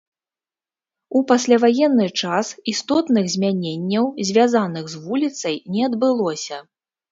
У 1.19 1.19
пасляваенны 1.31 2.07
час 2.21 2.47
істотных 2.73 3.29
змяненняў, 3.35 4.09
звязаных 4.33 4.91
з 4.97 5.05
вуліцай, 5.07 5.63
не 5.77 5.81
адбылося. 5.93 6.57